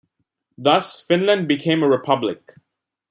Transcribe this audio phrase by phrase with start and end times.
[0.57, 2.55] Thus, Finland became a republic.